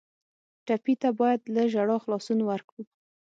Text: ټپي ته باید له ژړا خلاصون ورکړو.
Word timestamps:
ټپي 0.65 0.93
ته 1.01 1.09
باید 1.19 1.41
له 1.55 1.63
ژړا 1.71 1.97
خلاصون 2.03 2.39
ورکړو. 2.49 2.83